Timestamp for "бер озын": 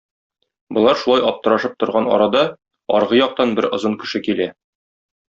3.59-3.99